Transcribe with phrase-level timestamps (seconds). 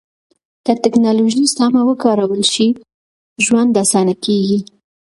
[0.65, 2.67] که ټکنالوژي سمه وکارول شي،
[3.45, 4.59] ژوند اسانه کېږي.